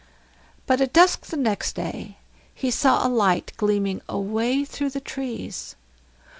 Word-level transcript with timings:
But 0.65 0.81
at 0.81 0.93
dusk 0.93 1.27
the 1.27 1.37
next 1.37 1.75
day 1.75 2.17
he 2.55 2.71
saw 2.71 3.05
a 3.05 3.07
light 3.07 3.53
gleaming 3.57 4.01
away 4.09 4.65
through 4.65 4.89
the 4.89 4.99
trees. 4.99 5.75